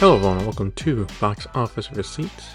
Hello 0.00 0.14
everyone, 0.14 0.36
and 0.36 0.46
welcome 0.46 0.70
to 0.70 1.08
Box 1.20 1.48
Office 1.56 1.90
Receipts. 1.90 2.54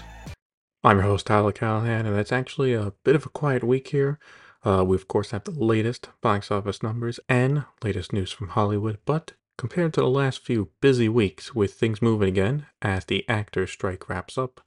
I'm 0.82 0.96
your 0.96 1.08
host 1.08 1.26
Tyler 1.26 1.52
Callahan, 1.52 2.06
and 2.06 2.16
it's 2.18 2.32
actually 2.32 2.72
a 2.72 2.94
bit 3.04 3.14
of 3.14 3.26
a 3.26 3.28
quiet 3.28 3.62
week 3.62 3.88
here. 3.88 4.18
Uh, 4.64 4.82
we 4.82 4.96
of 4.96 5.08
course 5.08 5.32
have 5.32 5.44
the 5.44 5.50
latest 5.50 6.08
box 6.22 6.50
office 6.50 6.82
numbers 6.82 7.20
and 7.28 7.66
latest 7.82 8.14
news 8.14 8.32
from 8.32 8.48
Hollywood, 8.48 8.96
but 9.04 9.32
compared 9.58 9.92
to 9.92 10.00
the 10.00 10.08
last 10.08 10.42
few 10.42 10.70
busy 10.80 11.06
weeks 11.06 11.54
with 11.54 11.74
things 11.74 12.00
moving 12.00 12.30
again 12.30 12.64
as 12.80 13.04
the 13.04 13.28
actors 13.28 13.72
strike 13.72 14.08
wraps 14.08 14.38
up, 14.38 14.62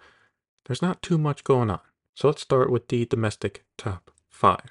there's 0.68 0.84
not 0.84 1.02
too 1.02 1.18
much 1.18 1.44
going 1.44 1.71
on. 1.71 1.80
So 2.14 2.28
let's 2.28 2.44
start 2.44 2.71
with 2.71 2.89
the 2.89 3.05
domestic 3.05 3.66
top 3.80 4.12
five. 4.30 4.70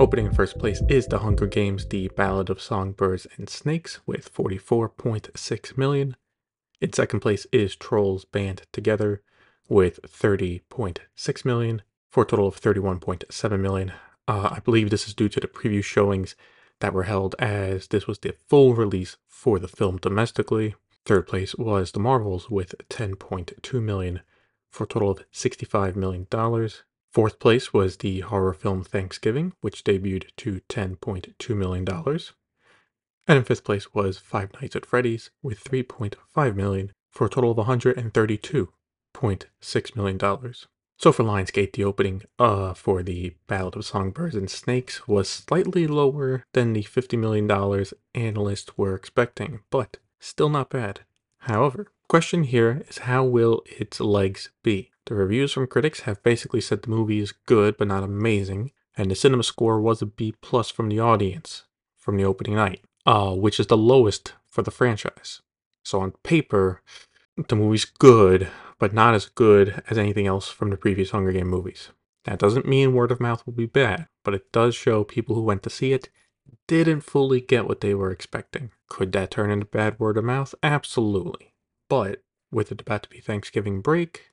Opening 0.00 0.24
in 0.24 0.32
first 0.32 0.58
place 0.58 0.80
is 0.88 1.06
The 1.06 1.18
Hunger 1.18 1.46
Games: 1.46 1.84
The 1.84 2.08
Ballad 2.16 2.48
of 2.48 2.62
Songbirds 2.62 3.26
and 3.36 3.50
Snakes 3.50 4.00
with 4.06 4.32
44.6 4.32 5.76
million. 5.76 6.16
In 6.80 6.90
second 6.94 7.20
place 7.20 7.46
is 7.52 7.76
Trolls 7.76 8.24
Band 8.24 8.62
Together 8.72 9.20
with 9.68 10.00
30.6 10.00 11.44
million 11.44 11.82
for 12.08 12.22
a 12.22 12.26
total 12.26 12.46
of 12.48 12.58
31.7 12.58 13.60
million. 13.60 13.92
Uh, 14.26 14.48
I 14.52 14.60
believe 14.60 14.88
this 14.88 15.06
is 15.06 15.12
due 15.12 15.28
to 15.28 15.38
the 15.38 15.46
preview 15.46 15.84
showings 15.84 16.34
that 16.78 16.94
were 16.94 17.02
held 17.02 17.34
as 17.38 17.88
this 17.88 18.06
was 18.06 18.20
the 18.20 18.34
full 18.48 18.72
release 18.72 19.18
for 19.28 19.58
the 19.58 19.68
film 19.68 19.98
domestically. 19.98 20.76
Third 21.04 21.26
place 21.26 21.54
was 21.56 21.92
The 21.92 22.00
Marvels 22.00 22.48
with 22.48 22.74
10.2 22.88 23.82
million 23.82 24.22
for 24.70 24.84
a 24.84 24.88
total 24.88 25.10
of 25.10 25.24
65 25.30 25.94
million 25.94 26.26
dollars. 26.30 26.84
Fourth 27.12 27.40
place 27.40 27.72
was 27.72 27.96
the 27.96 28.20
horror 28.20 28.54
film 28.54 28.84
Thanksgiving, 28.84 29.52
which 29.60 29.82
debuted 29.82 30.28
to 30.36 30.60
$10.2 30.68 31.56
million. 31.56 31.84
And 33.26 33.38
in 33.38 33.44
fifth 33.44 33.64
place 33.64 33.92
was 33.92 34.18
Five 34.18 34.52
Nights 34.60 34.76
at 34.76 34.86
Freddy's 34.86 35.30
with 35.42 35.64
3.5 35.64 36.54
million 36.54 36.92
for 37.10 37.26
a 37.26 37.30
total 37.30 37.50
of 37.50 37.56
$132.6 37.66 39.96
million. 39.96 40.18
So 40.98 41.12
for 41.12 41.24
Lionsgate, 41.24 41.72
the 41.72 41.84
opening 41.84 42.22
uh, 42.38 42.74
for 42.74 43.02
the 43.02 43.34
Ballad 43.48 43.74
of 43.74 43.86
Songbirds 43.86 44.36
and 44.36 44.50
Snakes 44.50 45.08
was 45.08 45.28
slightly 45.28 45.86
lower 45.86 46.44
than 46.52 46.74
the 46.74 46.84
$50 46.84 47.18
million 47.18 47.50
analysts 48.14 48.76
were 48.76 48.94
expecting, 48.94 49.60
but 49.70 49.96
still 50.20 50.48
not 50.48 50.70
bad. 50.70 51.00
However, 51.38 51.90
question 52.10 52.42
here 52.42 52.82
is 52.88 52.98
how 52.98 53.22
will 53.22 53.62
its 53.66 54.00
legs 54.00 54.50
be? 54.64 54.90
The 55.06 55.14
reviews 55.14 55.52
from 55.52 55.68
critics 55.68 56.00
have 56.00 56.20
basically 56.24 56.60
said 56.60 56.82
the 56.82 56.90
movie 56.90 57.20
is 57.20 57.30
good 57.46 57.76
but 57.76 57.86
not 57.86 58.02
amazing, 58.02 58.72
and 58.96 59.08
the 59.08 59.14
cinema 59.14 59.44
score 59.44 59.80
was 59.80 60.02
a 60.02 60.06
B 60.06 60.34
plus 60.42 60.70
from 60.70 60.88
the 60.88 60.98
audience 60.98 61.66
from 61.96 62.16
the 62.16 62.24
opening 62.24 62.56
night, 62.56 62.82
uh, 63.06 63.32
which 63.36 63.60
is 63.60 63.68
the 63.68 63.76
lowest 63.76 64.32
for 64.48 64.62
the 64.62 64.72
franchise. 64.72 65.40
So 65.84 66.00
on 66.00 66.10
paper, 66.24 66.82
the 67.46 67.54
movie's 67.54 67.84
good, 67.84 68.48
but 68.80 68.92
not 68.92 69.14
as 69.14 69.26
good 69.26 69.80
as 69.88 69.96
anything 69.96 70.26
else 70.26 70.48
from 70.48 70.70
the 70.70 70.76
previous 70.76 71.12
Hunger 71.12 71.30
Game 71.30 71.46
movies. 71.46 71.90
That 72.24 72.40
doesn't 72.40 72.66
mean 72.66 72.92
word 72.92 73.12
of 73.12 73.20
mouth 73.20 73.46
will 73.46 73.52
be 73.52 73.66
bad, 73.66 74.08
but 74.24 74.34
it 74.34 74.50
does 74.50 74.74
show 74.74 75.04
people 75.04 75.36
who 75.36 75.42
went 75.42 75.62
to 75.62 75.70
see 75.70 75.92
it 75.92 76.08
didn't 76.66 77.02
fully 77.02 77.40
get 77.40 77.68
what 77.68 77.80
they 77.80 77.94
were 77.94 78.10
expecting. 78.10 78.72
Could 78.88 79.12
that 79.12 79.30
turn 79.30 79.52
into 79.52 79.66
bad 79.66 80.00
word 80.00 80.16
of 80.16 80.24
mouth? 80.24 80.56
Absolutely. 80.60 81.49
But 81.90 82.22
with 82.52 82.72
it 82.72 82.80
about 82.80 83.02
to 83.02 83.10
be 83.10 83.20
Thanksgiving 83.20 83.82
break, 83.82 84.30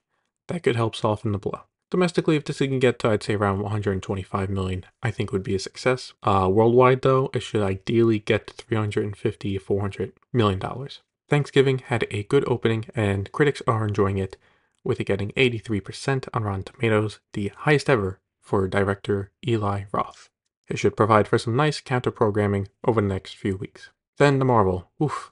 that 0.47 0.63
could 0.63 0.77
help 0.77 0.95
soften 0.95 1.33
the 1.33 1.39
blow. 1.39 1.61
Domestically, 1.89 2.36
if 2.36 2.44
this 2.45 2.59
can 2.59 2.80
get 2.80 3.00
to, 3.00 3.09
I'd 3.09 3.23
say 3.23 3.33
around 3.33 3.61
125 3.61 4.50
million, 4.50 4.86
I 5.02 5.09
think 5.09 5.31
would 5.31 5.44
be 5.44 5.55
a 5.55 5.59
success. 5.59 6.13
Uh, 6.22 6.50
worldwide, 6.52 7.02
though, 7.02 7.31
it 7.33 7.39
should 7.39 7.63
ideally 7.63 8.19
get 8.19 8.47
to 8.47 8.53
350 8.53 9.58
400 9.58 10.13
million 10.31 10.59
dollars. 10.59 11.02
Thanksgiving 11.30 11.80
had 11.80 12.05
a 12.11 12.23
good 12.23 12.47
opening, 12.47 12.85
and 12.95 13.31
critics 13.31 13.62
are 13.68 13.88
enjoying 13.88 14.18
it, 14.18 14.38
with 14.84 15.00
it 15.00 15.06
getting 15.06 15.31
83% 15.31 16.28
on 16.34 16.44
Rotten 16.44 16.63
Tomatoes, 16.63 17.19
the 17.34 17.51
highest 17.56 17.89
ever 17.89 18.19
for 18.39 18.68
director 18.68 19.31
Eli 19.45 19.85
Roth. 19.91 20.29
It 20.68 20.78
should 20.78 20.95
provide 20.95 21.28
for 21.28 21.38
some 21.38 21.56
nice 21.56 21.81
counter 21.81 22.12
programming 22.12 22.68
over 22.85 23.01
the 23.01 23.07
next 23.07 23.35
few 23.35 23.57
weeks. 23.57 23.89
Then 24.18 24.39
the 24.39 24.45
Marvel. 24.45 24.91
Oof, 25.01 25.31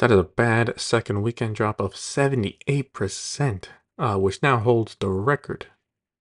that 0.00 0.10
is 0.10 0.18
a 0.18 0.24
bad 0.24 0.72
second 0.80 1.20
weekend 1.20 1.54
drop 1.54 1.78
of 1.78 1.92
78% 1.92 3.64
uh, 3.98 4.16
which 4.16 4.42
now 4.42 4.58
holds 4.58 4.96
the 4.98 5.10
record 5.10 5.66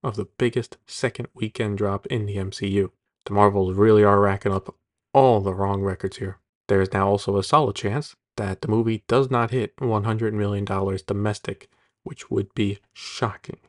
of 0.03 0.17
the 0.17 0.28
biggest 0.38 0.78
second 0.85 1.29
weekend 1.34 1.78
drop 1.78 2.06
in 2.07 2.25
the 2.25 2.35
MCU. 2.35 2.91
The 3.25 3.34
Marvels 3.34 3.73
really 3.73 4.03
are 4.03 4.19
racking 4.19 4.51
up 4.51 4.75
all 5.13 5.39
the 5.39 5.53
wrong 5.53 5.81
records 5.81 6.18
here. 6.18 6.39
There 6.68 6.81
is 6.81 6.91
now 6.91 7.07
also 7.07 7.38
a 7.38 7.44
solid 7.44 7.78
chance 7.78 8.18
that 8.35 8.62
the 8.62 8.68
movie 8.68 9.03
does 9.07 9.31
not 9.31 9.51
hit 9.51 9.75
$100 9.78 10.34
million 10.34 10.66
domestic, 11.07 11.69
which 12.03 12.29
would 12.29 12.53
be 12.53 12.79
shocking. 12.91 13.59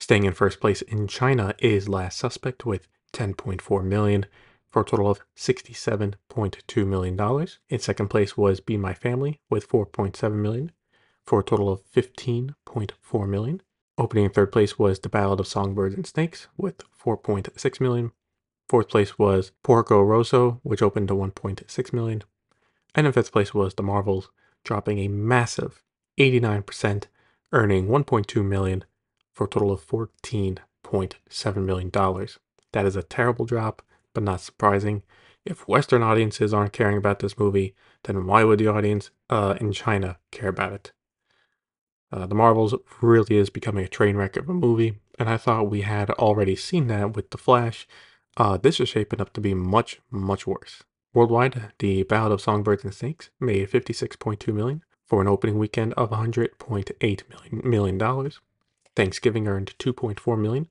Staying 0.00 0.24
in 0.24 0.32
first 0.32 0.60
place 0.60 0.82
in 0.82 1.06
China 1.06 1.54
is 1.60 1.88
Last 1.88 2.18
Suspect 2.18 2.66
with 2.66 2.88
10.4 3.12 3.84
million 3.84 4.26
for 4.72 4.82
a 4.82 4.84
total 4.84 5.08
of 5.08 5.20
$67.2 5.36 6.86
million. 6.86 7.48
In 7.68 7.78
second 7.78 8.08
place 8.08 8.36
was 8.36 8.60
Be 8.60 8.76
My 8.76 8.94
Family 8.94 9.38
with 9.50 9.68
4.7 9.68 10.32
million 10.32 10.72
for 11.26 11.40
a 11.40 11.44
total 11.44 11.68
of 11.70 11.84
15.4 11.92 13.28
million. 13.28 13.62
Opening 13.98 14.24
in 14.24 14.30
third 14.30 14.50
place 14.50 14.78
was 14.78 14.98
The 14.98 15.10
Ballad 15.10 15.38
of 15.38 15.46
Songbirds 15.46 15.94
and 15.94 16.06
Snakes 16.06 16.48
with 16.56 16.82
4.6 16.98 17.80
million. 17.80 18.12
Fourth 18.68 18.88
place 18.88 19.18
was 19.18 19.52
Porco 19.62 20.00
Rosso, 20.02 20.60
which 20.62 20.80
opened 20.80 21.08
to 21.08 21.14
1.6 21.14 21.92
million. 21.92 22.22
And 22.94 23.06
in 23.06 23.12
fifth 23.12 23.32
place 23.32 23.52
was 23.52 23.74
The 23.74 23.82
Marvels, 23.82 24.30
dropping 24.64 24.98
a 24.98 25.08
massive 25.08 25.82
89%, 26.18 27.04
earning 27.52 27.88
1.2 27.88 28.44
million 28.44 28.84
for 29.30 29.44
a 29.44 29.48
total 29.48 29.70
of 29.70 29.86
14.7 29.86 31.56
million 31.56 31.90
dollars. 31.90 32.38
That 32.72 32.86
is 32.86 32.96
a 32.96 33.02
terrible 33.02 33.44
drop, 33.44 33.82
but 34.14 34.22
not 34.22 34.40
surprising. 34.40 35.02
If 35.44 35.66
Western 35.66 36.02
audiences 36.02 36.54
aren't 36.54 36.72
caring 36.72 36.96
about 36.96 37.18
this 37.18 37.38
movie, 37.38 37.74
then 38.04 38.26
why 38.26 38.44
would 38.44 38.58
the 38.58 38.68
audience 38.68 39.10
uh, 39.28 39.56
in 39.60 39.72
China 39.72 40.18
care 40.30 40.48
about 40.48 40.72
it? 40.72 40.92
Uh, 42.12 42.26
the 42.26 42.34
Marvels 42.34 42.74
really 43.00 43.36
is 43.36 43.50
becoming 43.50 43.84
a 43.84 43.88
train 43.88 44.16
wreck 44.16 44.36
of 44.36 44.48
a 44.48 44.54
movie, 44.54 44.98
and 45.18 45.28
I 45.28 45.36
thought 45.38 45.70
we 45.70 45.80
had 45.80 46.10
already 46.10 46.54
seen 46.54 46.86
that 46.88 47.16
with 47.16 47.30
The 47.30 47.38
Flash. 47.38 47.88
Uh, 48.36 48.56
this 48.56 48.78
is 48.80 48.88
shaping 48.88 49.20
up 49.20 49.32
to 49.32 49.40
be 49.40 49.54
much, 49.54 50.00
much 50.10 50.46
worse. 50.46 50.82
Worldwide, 51.14 51.72
The 51.78 52.04
Ballad 52.04 52.32
of 52.32 52.40
Songbirds 52.40 52.84
and 52.84 52.94
Snakes 52.94 53.30
made 53.40 53.70
56.2 53.70 54.52
million 54.52 54.82
for 55.06 55.20
an 55.20 55.28
opening 55.28 55.58
weekend 55.58 55.92
of 55.94 56.10
100.8 56.10 57.28
million, 57.28 57.70
million 57.70 57.98
dollars. 57.98 58.40
Thanksgiving 58.94 59.48
earned 59.48 59.74
2.4 59.78 60.38
million 60.38 60.68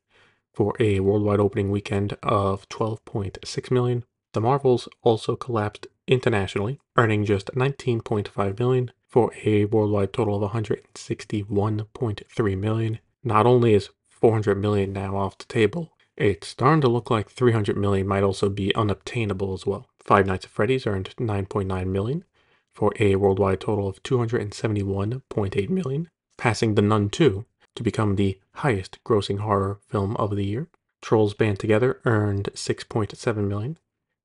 for 0.53 0.75
a 0.79 1.00
worldwide 1.00 1.39
opening 1.39 1.72
weekend 1.72 2.16
of 2.23 2.67
12.6 2.69 3.72
million. 3.72 4.03
The 4.34 4.41
Marvels 4.41 4.88
also 5.01 5.35
collapsed 5.35 5.88
internationally, 6.07 6.79
earning 6.97 7.25
just 7.25 7.47
19.5 7.56 8.59
million 8.59 8.91
for 9.07 9.34
a 9.44 9.66
worldwide 9.66 10.13
total 10.13 10.44
of 10.44 10.51
161.3 10.51 12.57
million. 12.57 13.00
Not 13.23 13.45
only 13.45 13.73
is 13.73 13.89
400 14.09 14.56
million 14.56 14.94
now 14.94 15.17
off 15.17 15.38
the 15.38 15.45
table, 15.45 15.94
it's 16.16 16.47
starting 16.47 16.81
to 16.81 16.88
look 16.88 17.09
like 17.09 17.29
300 17.29 17.78
million 17.78 18.07
might 18.07 18.23
also 18.23 18.50
be 18.50 18.73
unobtainable 18.75 19.53
as 19.53 19.66
well. 19.66 19.88
Five 20.00 20.25
Nights 20.25 20.45
at 20.45 20.51
Freddy's 20.51 20.88
earned 20.88 21.13
9.9 21.18 21.88
million 21.88 22.23
for 22.73 22.94
a 23.00 23.16
worldwide 23.16 23.59
total 23.59 23.88
of 23.88 24.01
271.8 24.03 25.69
million, 25.69 26.09
passing 26.38 26.75
The 26.75 26.81
Nun 26.81 27.09
2 27.09 27.45
to 27.75 27.83
become 27.83 28.15
the 28.15 28.39
highest 28.55 28.99
grossing 29.05 29.39
horror 29.39 29.79
film 29.87 30.15
of 30.17 30.35
the 30.35 30.45
year. 30.45 30.67
Trolls 31.01 31.33
Band 31.33 31.59
Together 31.59 31.99
earned 32.05 32.49
6.7 32.53 33.47
million 33.47 33.77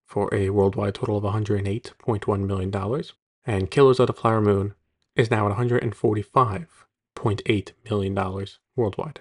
for 0.05 0.29
a 0.33 0.51
worldwide 0.51 0.95
total 0.95 1.17
of 1.17 1.25
108.1 1.25 2.47
million 2.47 2.71
dollars, 2.71 3.15
and 3.45 3.71
Killers 3.71 3.99
of 3.99 4.09
the 4.09 4.13
Flower 4.13 4.41
Moon 4.41 4.75
is 5.15 5.31
now 5.31 5.51
at 5.51 5.57
$145.8 5.57 7.71
million 7.91 8.47
worldwide. 8.77 9.21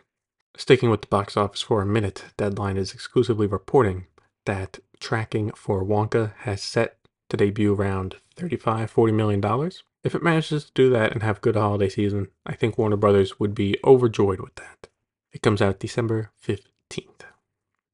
Sticking 0.58 0.90
with 0.90 1.02
the 1.02 1.08
box 1.08 1.36
office 1.36 1.62
for 1.62 1.82
a 1.82 1.86
minute, 1.86 2.26
Deadline 2.38 2.78
is 2.78 2.94
exclusively 2.94 3.48
reporting 3.48 4.06
that 4.46 4.80
tracking 5.00 5.52
for 5.52 5.84
Wonka 5.84 6.34
has 6.40 6.62
set 6.62 6.98
to 7.30 7.38
debut 7.38 7.74
around 7.74 8.18
$35 8.38 8.92
$40 8.92 9.14
million. 9.14 9.72
If 10.06 10.14
it 10.14 10.22
manages 10.22 10.66
to 10.66 10.72
do 10.76 10.92
that 10.92 11.14
and 11.14 11.24
have 11.24 11.42
good 11.42 11.56
holiday 11.56 11.90
season, 11.90 12.28
I 12.46 12.54
think 12.54 12.78
Warner 12.78 12.96
Brothers 12.96 13.40
would 13.40 13.56
be 13.56 13.80
overjoyed 13.84 14.40
with 14.40 14.54
that. 14.56 14.88
It 15.34 15.42
comes 15.42 15.64
out 15.64 15.80
December 15.80 16.32
15th. 16.48 17.24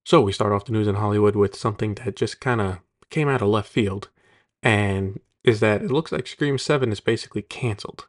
So 0.06 0.22
we 0.22 0.34
start 0.34 0.52
off 0.52 0.66
the 0.66 0.74
news 0.74 0.90
in 0.90 0.96
Hollywood 0.96 1.38
with 1.38 1.56
something 1.56 1.94
that 1.96 2.18
just 2.18 2.42
kind 2.42 2.60
of 2.60 2.80
came 3.10 3.30
out 3.30 3.42
of 3.42 3.48
left 3.48 3.70
field, 3.70 4.10
and 4.62 5.22
is 5.46 5.62
that 5.62 5.82
it 5.82 5.90
looks 5.90 6.12
like 6.12 6.28
Scream 6.28 6.58
7 6.58 6.92
is 6.92 7.00
basically 7.00 7.44
canceled. 7.44 8.08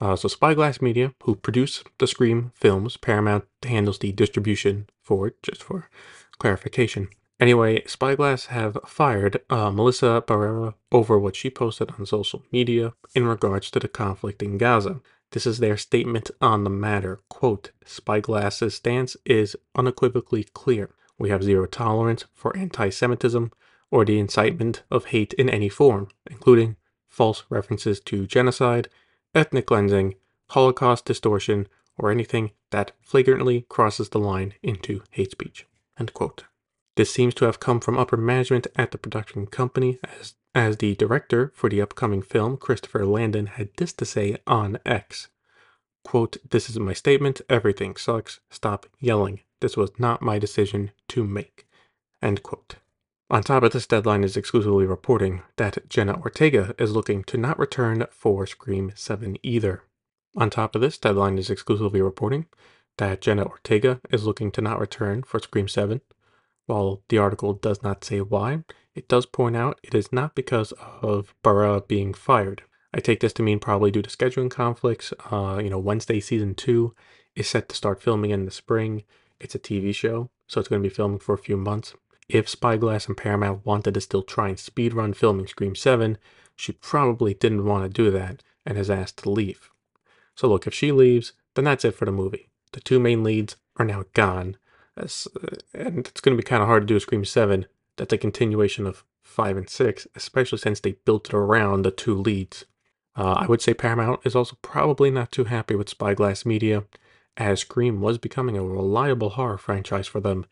Uh, 0.00 0.16
so 0.16 0.26
Spyglass 0.26 0.80
Media, 0.80 1.12
who 1.24 1.36
produce 1.36 1.84
the 1.98 2.06
Scream 2.06 2.50
films, 2.54 2.96
Paramount 2.96 3.44
handles 3.62 3.98
the 3.98 4.12
distribution 4.12 4.88
for 5.02 5.26
it, 5.26 5.42
just 5.42 5.62
for 5.62 5.90
clarification. 6.38 7.08
Anyway, 7.38 7.82
Spyglass 7.86 8.46
have 8.46 8.78
fired 8.86 9.42
uh, 9.50 9.70
Melissa 9.70 10.24
Barrera 10.26 10.74
over 10.90 11.18
what 11.18 11.36
she 11.36 11.50
posted 11.50 11.90
on 11.98 12.06
social 12.06 12.42
media 12.50 12.94
in 13.14 13.26
regards 13.26 13.70
to 13.70 13.78
the 13.78 13.88
conflict 13.88 14.42
in 14.42 14.56
Gaza. 14.56 15.00
This 15.32 15.46
is 15.46 15.58
their 15.58 15.76
statement 15.76 16.30
on 16.40 16.64
the 16.64 16.70
matter. 16.70 17.20
Quote, 17.28 17.72
Spyglass's 17.84 18.76
stance 18.76 19.16
is 19.26 19.54
unequivocally 19.74 20.44
clear. 20.44 20.90
We 21.18 21.28
have 21.28 21.42
zero 21.42 21.66
tolerance 21.66 22.24
for 22.32 22.56
anti-Semitism 22.56 23.52
or 23.90 24.04
the 24.04 24.18
incitement 24.18 24.82
of 24.90 25.06
hate 25.06 25.34
in 25.34 25.50
any 25.50 25.68
form, 25.68 26.08
including 26.30 26.76
false 27.06 27.44
references 27.50 28.00
to 28.00 28.26
genocide, 28.26 28.88
ethnic 29.34 29.66
cleansing, 29.66 30.14
Holocaust 30.50 31.04
distortion, 31.04 31.68
or 31.98 32.10
anything 32.10 32.52
that 32.70 32.92
flagrantly 33.02 33.66
crosses 33.68 34.10
the 34.10 34.18
line 34.18 34.54
into 34.62 35.02
hate 35.10 35.32
speech. 35.32 35.66
End 35.98 36.14
quote. 36.14 36.44
This 36.96 37.12
seems 37.12 37.34
to 37.34 37.44
have 37.44 37.60
come 37.60 37.80
from 37.80 37.98
upper 37.98 38.16
management 38.16 38.66
at 38.74 38.90
the 38.90 38.98
production 38.98 39.46
company, 39.46 39.98
as, 40.18 40.34
as 40.54 40.78
the 40.78 40.94
director 40.94 41.52
for 41.54 41.68
the 41.68 41.82
upcoming 41.82 42.22
film, 42.22 42.56
Christopher 42.56 43.04
Landon, 43.04 43.46
had 43.46 43.68
this 43.76 43.92
to 43.94 44.06
say 44.06 44.38
on 44.46 44.78
X. 44.86 45.28
Quote, 46.04 46.38
This 46.50 46.70
is 46.70 46.78
my 46.78 46.94
statement. 46.94 47.42
Everything 47.50 47.96
sucks. 47.96 48.40
Stop 48.50 48.86
yelling. 48.98 49.40
This 49.60 49.76
was 49.76 49.90
not 49.98 50.22
my 50.22 50.38
decision 50.38 50.92
to 51.08 51.24
make. 51.24 51.66
End 52.22 52.42
quote. 52.42 52.76
On 53.28 53.42
top 53.42 53.64
of 53.64 53.72
this, 53.72 53.86
Deadline 53.86 54.22
is 54.22 54.36
exclusively 54.36 54.86
reporting 54.86 55.42
that 55.56 55.88
Jenna 55.88 56.18
Ortega 56.20 56.74
is 56.78 56.92
looking 56.92 57.24
to 57.24 57.36
not 57.36 57.58
return 57.58 58.06
for 58.10 58.46
Scream 58.46 58.92
7 58.94 59.36
either. 59.42 59.82
On 60.36 60.48
top 60.48 60.74
of 60.74 60.80
this, 60.80 60.96
Deadline 60.96 61.36
is 61.36 61.50
exclusively 61.50 62.00
reporting 62.00 62.46
that 62.98 63.20
Jenna 63.20 63.44
Ortega 63.44 64.00
is 64.10 64.24
looking 64.24 64.50
to 64.52 64.60
not 64.60 64.78
return 64.78 65.24
for 65.24 65.40
Scream 65.40 65.66
7. 65.66 66.00
While 66.66 67.02
the 67.08 67.18
article 67.18 67.52
does 67.54 67.82
not 67.82 68.04
say 68.04 68.20
why, 68.20 68.64
it 68.94 69.08
does 69.08 69.26
point 69.26 69.56
out 69.56 69.78
it 69.82 69.94
is 69.94 70.12
not 70.12 70.34
because 70.34 70.72
of 71.02 71.34
Barrera 71.42 71.86
being 71.86 72.12
fired. 72.12 72.62
I 72.92 73.00
take 73.00 73.20
this 73.20 73.32
to 73.34 73.42
mean 73.42 73.58
probably 73.58 73.90
due 73.90 74.02
to 74.02 74.10
scheduling 74.10 74.50
conflicts. 74.50 75.12
Uh, 75.30 75.60
you 75.62 75.70
know, 75.70 75.78
Wednesday 75.78 76.20
season 76.20 76.54
two 76.54 76.94
is 77.34 77.48
set 77.48 77.68
to 77.68 77.76
start 77.76 78.02
filming 78.02 78.30
in 78.30 78.44
the 78.44 78.50
spring. 78.50 79.04
It's 79.38 79.54
a 79.54 79.58
TV 79.58 79.94
show, 79.94 80.30
so 80.46 80.60
it's 80.60 80.68
going 80.68 80.82
to 80.82 80.88
be 80.88 80.94
filming 80.94 81.18
for 81.18 81.34
a 81.34 81.38
few 81.38 81.56
months. 81.56 81.94
If 82.28 82.48
Spyglass 82.48 83.06
and 83.06 83.16
Paramount 83.16 83.64
wanted 83.64 83.94
to 83.94 84.00
still 84.00 84.22
try 84.22 84.48
and 84.48 84.56
speedrun 84.56 85.14
filming 85.14 85.46
Scream 85.46 85.76
7, 85.76 86.18
she 86.56 86.72
probably 86.72 87.34
didn't 87.34 87.66
want 87.66 87.84
to 87.84 87.90
do 87.90 88.10
that 88.10 88.42
and 88.64 88.76
has 88.76 88.90
asked 88.90 89.18
to 89.18 89.30
leave. 89.30 89.70
So 90.34 90.48
look, 90.48 90.66
if 90.66 90.74
she 90.74 90.90
leaves, 90.90 91.34
then 91.54 91.66
that's 91.66 91.84
it 91.84 91.94
for 91.94 92.06
the 92.06 92.12
movie. 92.12 92.48
The 92.72 92.80
two 92.80 92.98
main 92.98 93.22
leads 93.22 93.56
are 93.76 93.84
now 93.84 94.04
gone, 94.14 94.56
that's, 94.96 95.26
uh, 95.26 95.56
and 95.74 96.06
it's 96.06 96.20
going 96.20 96.36
to 96.36 96.42
be 96.42 96.46
kind 96.46 96.62
of 96.62 96.68
hard 96.68 96.82
to 96.82 96.86
do 96.86 96.96
a 96.96 97.00
Scream 97.00 97.24
7 97.24 97.66
that's 97.96 98.12
a 98.12 98.18
continuation 98.18 98.86
of 98.86 99.04
5 99.22 99.56
and 99.56 99.68
6, 99.68 100.06
especially 100.14 100.58
since 100.58 100.80
they 100.80 100.92
built 101.04 101.28
it 101.28 101.34
around 101.34 101.82
the 101.82 101.90
two 101.90 102.14
leads. 102.14 102.64
Uh, 103.16 103.32
I 103.32 103.46
would 103.46 103.62
say 103.62 103.74
Paramount 103.74 104.20
is 104.24 104.36
also 104.36 104.56
probably 104.62 105.10
not 105.10 105.32
too 105.32 105.44
happy 105.44 105.74
with 105.74 105.88
Spyglass 105.88 106.44
Media, 106.44 106.84
as 107.36 107.60
Scream 107.60 108.00
was 108.00 108.18
becoming 108.18 108.56
a 108.56 108.64
reliable 108.64 109.30
horror 109.30 109.58
franchise 109.58 110.06
for 110.06 110.20
them, 110.20 110.46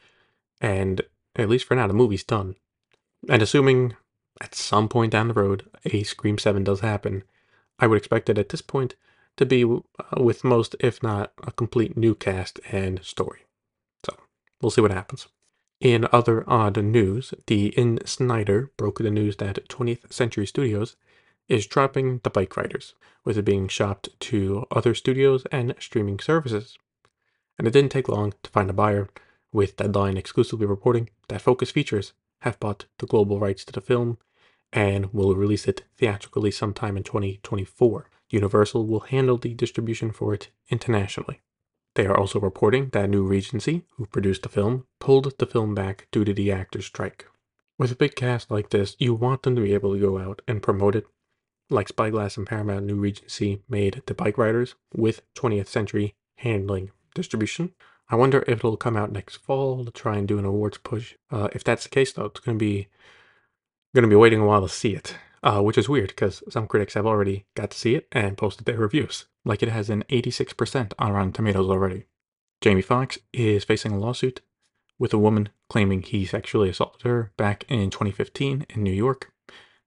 and 0.61 1.03
at 1.37 1.49
least 1.49 1.67
for 1.67 1.75
now, 1.75 1.87
the 1.87 1.95
movie's 1.95 2.25
done. 2.25 2.57
And 3.29 3.43
assuming 3.43 3.97
at 4.41 4.55
some 4.55 4.89
point 4.89 5.13
down 5.13 5.29
the 5.29 5.35
road 5.35 5.69
a 5.85 6.03
Scream 6.03 6.39
7 6.39 6.65
does 6.65 6.81
happen, 6.81 7.25
I 7.79 7.87
would 7.87 7.99
expect 7.99 8.29
it 8.29 8.39
at 8.39 8.51
this 8.51 8.63
point 8.63 8.95
to 9.37 9.47
be 9.47 9.65
uh, 9.65 9.79
with 10.17 10.45
most, 10.45 10.77
if 10.81 11.03
not 11.03 11.33
a 11.43 11.53
complete 11.53 11.97
new 11.97 12.15
cast 12.15 12.61
and 12.71 13.03
story. 13.03 13.44
We'll 14.65 14.71
see 14.71 14.81
what 14.81 14.93
happens. 14.93 15.29
In 15.79 16.09
other 16.11 16.43
odd 16.49 16.83
news, 16.83 17.35
the 17.49 17.75
InSneider 17.77 18.71
broke 18.79 18.99
the 18.99 19.11
news 19.11 19.37
that 19.37 19.69
20th 19.69 20.11
Century 20.11 20.47
Studios 20.47 20.97
is 21.51 21.67
dropping 21.67 22.21
The 22.23 22.31
Bikeriders, 22.31 22.95
with 23.27 23.37
it 23.37 23.45
being 23.45 23.69
shopped 23.69 24.09
to 24.21 24.65
other 24.71 24.95
studios 24.95 25.45
and 25.53 25.75
streaming 25.79 26.19
services. 26.19 26.79
And 27.59 27.69
it 27.69 27.73
didn't 27.73 27.93
take 27.93 28.09
long 28.09 28.33
to 28.43 28.51
find 28.51 28.71
a 28.71 28.73
buyer, 28.73 29.11
with 29.53 29.77
Deadline 29.77 30.17
exclusively 30.17 30.65
reporting 30.65 31.11
that 31.29 31.43
Focus 31.43 31.71
Features 31.71 32.15
have 32.41 32.59
bought 32.59 32.87
the 33.01 33.07
global 33.07 33.39
rights 33.39 33.67
to 33.67 33.73
the 33.75 33.83
film 33.83 34.17
and 34.73 35.13
will 35.13 35.37
release 35.37 35.69
it 35.69 35.83
theatrically 35.99 36.51
sometime 36.51 36.97
in 36.97 37.03
2024. 37.03 38.09
Universal 38.31 38.87
will 38.87 39.01
handle 39.01 39.37
the 39.37 39.53
distribution 39.53 40.11
for 40.11 40.33
it 40.33 40.49
internationally. 40.71 41.43
They 41.95 42.07
are 42.07 42.17
also 42.17 42.41
reporting 42.41 42.89
that 42.91 43.09
New 43.09 43.25
Regency, 43.25 43.85
who 43.97 44.07
produced 44.07 44.43
the 44.43 44.49
film, 44.49 44.87
pulled 44.99 45.39
the 45.39 45.47
film 45.47 45.75
back 45.75 46.09
due 46.11 46.25
to 46.25 46.35
the 46.35 46.51
actors' 46.51 46.87
strike. 46.87 47.27
With 47.79 47.93
a 47.93 47.97
big 47.97 48.15
cast 48.15 48.51
like 48.51 48.71
this, 48.71 48.97
you 48.99 49.15
want 49.15 49.43
them 49.43 49.57
to 49.57 49.63
be 49.63 49.75
able 49.75 49.95
to 49.95 50.01
go 50.01 50.19
out 50.19 50.43
and 50.47 50.63
promote 50.63 50.97
it. 50.97 51.07
Like 51.71 51.89
Spyglass 51.89 52.37
and 52.37 52.47
Paramount 52.47 52.85
New 52.85 52.97
Regency 52.97 53.63
made 53.69 54.03
The 54.07 54.15
Bikeriders 54.15 54.75
with 54.93 55.23
20th 55.35 55.69
Century 55.69 56.15
handling 56.39 56.91
distribution. 57.15 57.75
I 58.09 58.17
wonder 58.17 58.45
if 58.47 58.59
it'll 58.59 58.77
come 58.77 58.97
out 58.97 59.13
next 59.13 59.37
fall 59.37 59.85
to 59.85 59.91
try 59.91 60.19
and 60.19 60.29
do 60.29 60.39
an 60.39 60.45
awards 60.45 60.79
push. 60.79 61.15
Uh, 61.31 61.49
if 61.53 61.65
that's 61.65 61.85
the 61.85 61.89
case, 61.89 62.13
though, 62.13 62.27
it's 62.27 62.41
going 62.41 62.59
to 62.59 62.65
be 62.65 62.89
going 63.95 64.03
to 64.03 64.09
be 64.09 64.17
waiting 64.17 64.41
a 64.41 64.47
while 64.47 64.61
to 64.61 64.69
see 64.69 64.95
it, 64.95 65.15
uh, 65.45 65.61
which 65.61 65.79
is 65.79 65.89
weird 65.89 66.09
because 66.09 66.43
some 66.49 66.67
critics 66.67 66.95
have 66.95 67.07
already 67.07 67.45
got 67.55 67.71
to 67.71 67.79
see 67.79 67.95
it 67.95 68.09
and 68.11 68.37
posted 68.37 68.65
their 68.65 68.79
reviews 68.79 69.27
like 69.45 69.63
it 69.63 69.69
has 69.69 69.91
an 69.91 70.03
86% 70.09 70.95
on 70.99 71.13
Rotten 71.13 71.33
Tomatoes 71.33 71.69
already. 71.69 72.07
Jamie 72.63 72.83
Foxx 72.83 73.19
is 73.33 73.63
facing 73.63 73.93
a 73.93 73.99
lawsuit 73.99 74.41
with 74.99 75.13
a 75.13 75.19
woman 75.19 75.51
claiming 75.69 76.03
he 76.03 76.25
sexually 76.25 76.71
assaulted 76.71 77.03
her 77.03 77.31
back 77.37 77.65
in 77.69 77.91
2015 77.91 78.65
in 78.71 78.83
New 78.83 78.93
York. 78.93 79.33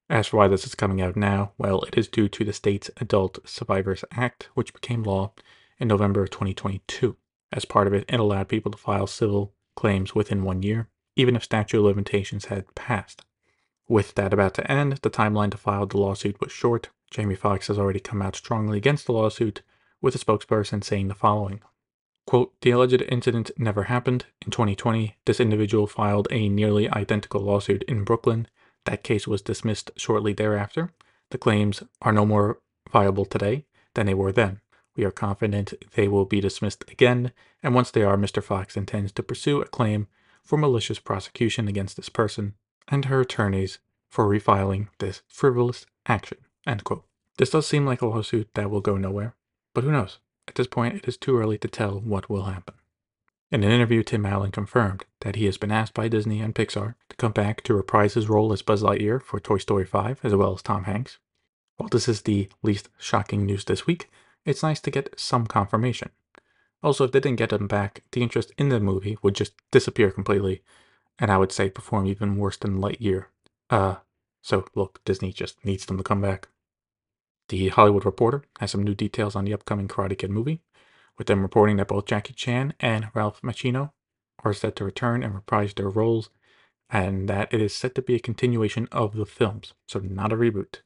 As 0.10 0.28
for 0.28 0.38
why 0.38 0.48
this 0.48 0.66
is 0.66 0.76
coming 0.76 1.02
out 1.02 1.16
now, 1.16 1.54
well, 1.58 1.82
it 1.82 1.98
is 1.98 2.08
due 2.08 2.30
to 2.30 2.46
the 2.46 2.54
state's 2.54 2.92
Adult 2.98 3.40
Survivors 3.50 4.06
Act, 4.12 4.50
which 4.54 4.74
became 4.74 5.04
law 5.04 5.34
in 5.80 5.88
November 5.88 6.22
of 6.24 6.30
2022. 6.30 7.18
As 7.52 7.66
part 7.66 7.88
of 7.88 7.94
it, 7.94 8.06
it 8.08 8.20
allowed 8.20 8.48
people 8.48 8.72
to 8.72 8.78
file 8.78 9.08
civil 9.08 9.54
claims 9.76 10.14
within 10.14 10.44
one 10.44 10.62
year, 10.62 10.88
even 11.16 11.36
if 11.36 11.44
statute 11.44 11.80
of 11.80 11.86
limitations 11.86 12.46
had 12.46 12.74
passed. 12.76 13.26
With 13.90 14.16
that 14.16 14.34
about 14.34 14.54
to 14.56 14.70
end, 14.70 14.94
the 15.02 15.10
timeline 15.10 15.52
to 15.52 15.58
file 15.58 15.86
the 15.86 15.98
lawsuit 15.98 16.42
was 16.42 16.52
short, 16.52 16.90
Jamie 17.10 17.36
Foxx 17.36 17.68
has 17.68 17.80
already 17.80 18.02
come 18.02 18.22
out 18.22 18.36
strongly 18.36 18.78
against 18.78 19.06
the 19.06 19.14
lawsuit, 19.14 19.62
with 20.02 20.14
a 20.14 20.18
spokesperson 20.18 20.84
saying 20.84 21.08
the 21.08 21.16
following 21.16 21.62
Quote, 22.26 22.54
the 22.60 22.72
alleged 22.72 23.02
incident 23.04 23.52
never 23.58 23.84
happened. 23.84 24.26
In 24.46 24.52
2020, 24.52 25.16
this 25.26 25.40
individual 25.40 25.88
filed 25.88 26.28
a 26.30 26.50
nearly 26.50 26.90
identical 26.90 27.40
lawsuit 27.40 27.84
in 27.84 28.04
Brooklyn. 28.04 28.48
That 28.84 29.04
case 29.04 29.26
was 29.26 29.42
dismissed 29.42 29.92
shortly 29.96 30.34
thereafter. 30.34 30.92
The 31.32 31.38
claims 31.38 31.84
are 32.02 32.12
no 32.12 32.26
more 32.26 32.60
viable 32.92 33.24
today 33.24 33.66
than 33.94 34.06
they 34.06 34.14
were 34.14 34.34
then. 34.34 34.60
We 34.98 35.06
are 35.06 35.12
confident 35.12 35.74
they 35.96 36.10
will 36.10 36.26
be 36.26 36.42
dismissed 36.42 36.84
again, 36.92 37.32
and 37.64 37.74
once 37.74 37.92
they 37.92 38.04
are, 38.04 38.18
Mr. 38.18 38.44
Fox 38.44 38.76
intends 38.76 39.14
to 39.14 39.24
pursue 39.24 39.62
a 39.62 39.66
claim 39.66 40.08
for 40.44 40.58
malicious 40.58 41.00
prosecution 41.00 41.70
against 41.70 41.96
this 41.96 42.10
person 42.10 42.56
and 42.88 43.06
her 43.06 43.22
attorneys 43.22 43.80
for 44.10 44.28
refiling 44.28 44.88
this 45.00 45.22
frivolous 45.28 45.86
action. 46.06 46.38
End 46.66 46.84
quote. 46.84 47.06
This 47.38 47.52
does 47.52 47.68
seem 47.68 47.86
like 47.86 48.02
a 48.02 48.08
lawsuit 48.08 48.50
that 48.56 48.70
will 48.70 48.82
go 48.82 48.98
nowhere, 48.98 49.36
but 49.74 49.84
who 49.84 49.92
knows? 49.92 50.20
At 50.48 50.56
this 50.56 50.68
point, 50.68 50.96
it 50.96 51.08
is 51.08 51.18
too 51.18 51.38
early 51.38 51.58
to 51.60 51.68
tell 51.68 52.00
what 52.00 52.30
will 52.30 52.44
happen. 52.44 52.76
In 53.50 53.64
an 53.64 53.72
interview, 53.72 54.04
Tim 54.04 54.26
Allen 54.26 54.52
confirmed 54.52 55.06
that 55.22 55.36
he 55.36 55.46
has 55.46 55.58
been 55.58 55.72
asked 55.72 55.94
by 55.94 56.08
Disney 56.08 56.42
and 56.42 56.54
Pixar 56.54 56.96
to 57.10 57.16
come 57.16 57.32
back 57.32 57.62
to 57.64 57.74
reprise 57.74 58.16
his 58.16 58.28
role 58.28 58.52
as 58.52 58.62
Buzz 58.62 58.84
Lightyear 58.84 59.22
for 59.22 59.40
Toy 59.40 59.58
Story 59.58 59.86
5, 59.86 60.20
as 60.24 60.36
well 60.36 60.54
as 60.54 60.62
Tom 60.62 60.84
Hanks. 60.84 61.20
While 61.78 61.90
this 61.90 62.10
is 62.10 62.24
the 62.24 62.50
least 62.62 62.90
shocking 62.98 63.46
news 63.46 63.64
this 63.64 63.88
week, 63.88 64.10
it's 64.44 64.64
nice 64.64 64.82
to 64.82 64.92
get 64.92 65.18
some 65.18 65.48
confirmation. 65.48 66.10
Also, 66.84 67.06
if 67.06 67.12
they 67.12 67.20
didn't 67.20 67.38
get 67.38 67.54
him 67.54 67.68
back, 67.68 68.04
the 68.12 68.22
interest 68.22 68.52
in 68.58 68.70
the 68.70 68.80
movie 68.80 69.18
would 69.22 69.36
just 69.36 69.54
disappear 69.72 70.12
completely, 70.12 70.62
and 71.20 71.32
I 71.32 71.38
would 71.38 71.52
say 71.52 71.70
perform 71.70 72.06
even 72.08 72.38
worse 72.38 72.58
than 72.58 72.80
Lightyear. 72.82 73.26
Uh, 73.70 73.96
so 74.42 74.66
look, 74.76 75.04
Disney 75.06 75.34
just 75.34 75.64
needs 75.66 75.86
them 75.86 75.98
to 75.98 76.04
come 76.04 76.22
back. 76.22 76.48
The 77.50 77.70
Hollywood 77.70 78.06
Reporter 78.06 78.44
has 78.60 78.72
some 78.72 78.84
new 78.84 78.96
details 78.96 79.36
on 79.36 79.46
the 79.46 79.54
upcoming 79.54 79.88
Karate 79.88 80.18
Kid 80.18 80.32
movie, 80.32 80.62
with 81.18 81.28
them 81.28 81.42
reporting 81.42 81.78
that 81.78 81.88
both 81.88 82.06
Jackie 82.06 82.34
Chan 82.34 82.74
and 82.80 83.10
Ralph 83.14 83.42
Macchio 83.42 83.92
are 84.44 84.54
set 84.54 84.76
to 84.76 84.86
return 84.86 85.24
and 85.24 85.34
reprise 85.34 85.74
their 85.74 85.90
roles, 85.90 86.30
and 86.90 87.28
that 87.30 87.54
it 87.54 87.62
is 87.62 87.76
set 87.76 87.96
to 87.96 88.02
be 88.02 88.16
a 88.16 88.20
continuation 88.20 88.88
of 88.92 89.16
the 89.16 89.26
films, 89.26 89.74
so 89.88 90.00
not 90.00 90.34
a 90.34 90.38
reboot. 90.38 90.82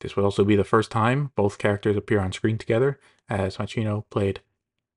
This 0.00 0.16
would 0.16 0.24
also 0.24 0.44
be 0.44 0.56
the 0.56 0.64
first 0.64 0.90
time 0.90 1.30
both 1.34 1.58
characters 1.58 1.96
appear 1.96 2.20
on 2.20 2.32
screen 2.32 2.58
together, 2.58 2.98
as 3.28 3.58
Macchio 3.58 4.04
played 4.10 4.40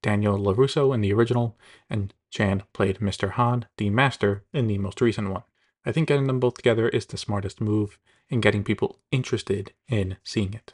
Daniel 0.02 0.38
LaRusso 0.38 0.94
in 0.94 1.02
the 1.02 1.14
original, 1.14 1.58
and 1.90 2.14
Chan 2.30 2.64
played 2.74 3.00
Mr. 3.00 3.32
Han, 3.32 3.66
the 3.78 3.90
Master, 3.90 4.44
in 4.54 4.68
the 4.68 4.78
most 4.78 5.02
recent 5.02 5.30
one. 5.30 5.44
I 5.86 5.92
think 5.92 6.08
getting 6.08 6.28
them 6.28 6.40
both 6.40 6.56
together 6.56 6.88
is 6.90 7.06
the 7.06 7.18
smartest 7.18 7.60
move, 7.60 8.00
in 8.30 8.42
getting 8.42 8.64
people 8.64 9.00
interested 9.12 9.74
in 9.88 10.18
seeing 10.24 10.54
it. 10.54 10.74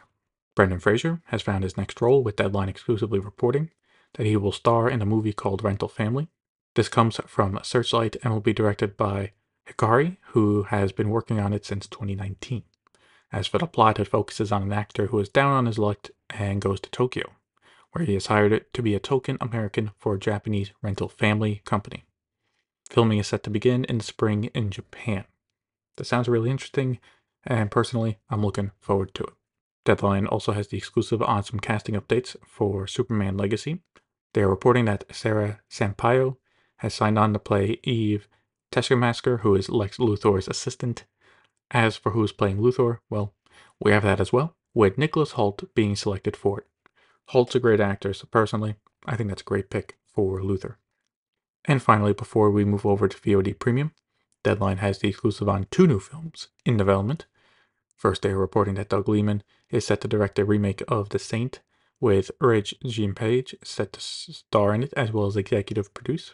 Brendan 0.55 0.79
Fraser 0.79 1.21
has 1.25 1.41
found 1.41 1.63
his 1.63 1.77
next 1.77 2.01
role 2.01 2.23
with 2.23 2.35
Deadline 2.35 2.69
exclusively 2.69 3.19
reporting 3.19 3.71
that 4.15 4.25
he 4.25 4.35
will 4.35 4.51
star 4.51 4.89
in 4.89 5.01
a 5.01 5.05
movie 5.05 5.33
called 5.33 5.63
Rental 5.63 5.87
Family. 5.87 6.27
This 6.75 6.89
comes 6.89 7.19
from 7.27 7.59
Searchlight 7.63 8.17
and 8.23 8.33
will 8.33 8.41
be 8.41 8.53
directed 8.53 8.97
by 8.97 9.33
Hikari, 9.67 10.17
who 10.29 10.63
has 10.63 10.91
been 10.91 11.09
working 11.09 11.39
on 11.39 11.53
it 11.53 11.65
since 11.65 11.87
2019. 11.87 12.63
As 13.31 13.47
for 13.47 13.57
the 13.57 13.67
plot, 13.67 13.99
it 13.99 14.07
focuses 14.07 14.51
on 14.51 14.63
an 14.63 14.73
actor 14.73 15.07
who 15.07 15.19
is 15.19 15.29
down 15.29 15.51
on 15.51 15.65
his 15.65 15.77
luck 15.77 16.07
and 16.29 16.61
goes 16.61 16.79
to 16.81 16.89
Tokyo, 16.89 17.31
where 17.91 18.05
he 18.05 18.15
is 18.15 18.27
hired 18.27 18.65
to 18.73 18.81
be 18.81 18.95
a 18.95 18.99
token 18.99 19.37
American 19.39 19.91
for 19.97 20.15
a 20.15 20.19
Japanese 20.19 20.71
rental 20.81 21.07
family 21.07 21.61
company. 21.65 22.03
Filming 22.89 23.19
is 23.19 23.27
set 23.27 23.43
to 23.43 23.49
begin 23.49 23.85
in 23.85 23.99
the 23.99 24.03
spring 24.03 24.45
in 24.55 24.71
Japan. 24.71 25.25
That 25.97 26.05
sounds 26.05 26.27
really 26.27 26.49
interesting, 26.49 26.99
and 27.45 27.69
personally, 27.69 28.17
I'm 28.29 28.43
looking 28.43 28.71
forward 28.79 29.13
to 29.15 29.23
it. 29.23 29.33
Deadline 29.85 30.27
also 30.27 30.51
has 30.51 30.67
the 30.67 30.77
exclusive 30.77 31.21
on 31.21 31.43
some 31.43 31.59
casting 31.59 31.95
updates 31.95 32.35
for 32.45 32.87
Superman 32.87 33.37
Legacy. 33.37 33.81
They 34.33 34.41
are 34.41 34.49
reporting 34.49 34.85
that 34.85 35.05
Sarah 35.11 35.61
Sampaio 35.69 36.37
has 36.77 36.93
signed 36.93 37.19
on 37.19 37.33
to 37.33 37.39
play 37.39 37.79
Eve 37.83 38.27
Teschmacher, 38.71 39.41
who 39.41 39.55
is 39.55 39.69
Lex 39.69 39.97
Luthor's 39.97 40.47
assistant. 40.47 41.05
As 41.71 41.95
for 41.95 42.11
who's 42.11 42.31
playing 42.31 42.57
Luthor, 42.57 42.99
well, 43.09 43.33
we 43.79 43.91
have 43.91 44.03
that 44.03 44.19
as 44.19 44.33
well, 44.33 44.55
with 44.73 44.97
Nicholas 44.97 45.33
Hoult 45.33 45.73
being 45.75 45.95
selected 45.95 46.35
for 46.35 46.59
it. 46.59 46.67
Hoult's 47.31 47.55
a 47.55 47.59
great 47.59 47.79
actor, 47.79 48.13
so 48.13 48.27
personally, 48.29 48.75
I 49.05 49.15
think 49.15 49.29
that's 49.29 49.41
a 49.41 49.45
great 49.45 49.69
pick 49.69 49.97
for 50.07 50.39
Luthor. 50.41 50.75
And 51.65 51.81
finally, 51.81 52.13
before 52.13 52.51
we 52.51 52.65
move 52.65 52.85
over 52.85 53.07
to 53.07 53.17
VOD 53.17 53.59
Premium, 53.59 53.93
Deadline 54.43 54.77
has 54.77 54.99
the 54.99 55.09
exclusive 55.09 55.49
on 55.49 55.67
two 55.69 55.85
new 55.85 55.99
films 55.99 56.47
in 56.65 56.77
development. 56.77 57.25
First, 57.95 58.21
they 58.21 58.29
are 58.29 58.37
reporting 58.37 58.75
that 58.75 58.89
Doug 58.89 59.09
Liman 59.09 59.43
is 59.69 59.85
set 59.85 60.01
to 60.01 60.07
direct 60.07 60.39
a 60.39 60.45
remake 60.45 60.81
of 60.87 61.09
The 61.09 61.19
Saint, 61.19 61.59
with 61.99 62.31
Regé-Jean 62.41 63.13
Page 63.13 63.55
set 63.63 63.93
to 63.93 63.99
star 63.99 64.73
in 64.73 64.83
it 64.83 64.93
as 64.95 65.11
well 65.11 65.25
as 65.25 65.35
executive 65.35 65.93
produce. 65.93 66.33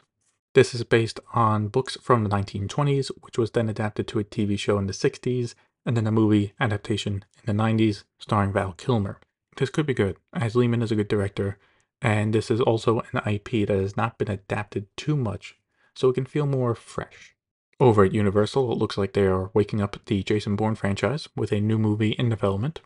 This 0.53 0.73
is 0.75 0.83
based 0.83 1.19
on 1.33 1.67
books 1.67 1.97
from 2.01 2.23
the 2.23 2.29
1920s, 2.29 3.09
which 3.21 3.37
was 3.37 3.51
then 3.51 3.67
adapted 3.67 4.07
to 4.09 4.19
a 4.19 4.23
TV 4.23 4.57
show 4.57 4.77
in 4.77 4.85
the 4.85 4.93
60s, 4.93 5.55
and 5.85 5.97
then 5.97 6.07
a 6.07 6.11
movie 6.11 6.53
adaptation 6.59 7.25
in 7.43 7.57
the 7.57 7.63
90s 7.63 8.03
starring 8.19 8.53
Val 8.53 8.73
Kilmer. 8.73 9.19
This 9.57 9.69
could 9.69 9.85
be 9.85 9.93
good, 9.93 10.17
as 10.33 10.55
Liman 10.55 10.81
is 10.81 10.91
a 10.91 10.95
good 10.95 11.07
director, 11.07 11.57
and 12.05 12.35
this 12.35 12.51
is 12.51 12.61
also 12.61 13.01
an 13.11 13.21
IP 13.25 13.67
that 13.67 13.79
has 13.79 13.97
not 13.97 14.19
been 14.19 14.29
adapted 14.29 14.85
too 14.95 15.15
much, 15.15 15.55
so 15.95 16.09
it 16.09 16.13
can 16.13 16.25
feel 16.25 16.45
more 16.45 16.75
fresh. 16.75 17.35
Over 17.79 18.03
at 18.03 18.13
Universal, 18.13 18.71
it 18.71 18.77
looks 18.77 18.95
like 18.95 19.13
they 19.13 19.25
are 19.25 19.49
waking 19.55 19.81
up 19.81 19.97
the 20.05 20.21
Jason 20.21 20.55
Bourne 20.55 20.75
franchise 20.75 21.27
with 21.35 21.51
a 21.51 21.59
new 21.59 21.79
movie 21.79 22.11
in 22.11 22.29
development. 22.29 22.81